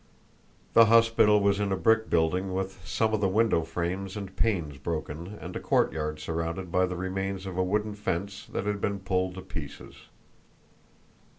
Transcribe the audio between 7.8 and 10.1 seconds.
fence that had been pulled to pieces.